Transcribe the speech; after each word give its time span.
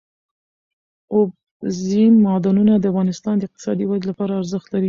اوبزین 1.13 2.13
معدنونه 2.25 2.73
د 2.79 2.85
افغانستان 2.91 3.35
د 3.37 3.43
اقتصادي 3.47 3.85
ودې 3.85 4.05
لپاره 4.11 4.31
ارزښت 4.41 4.67
لري. 4.69 4.79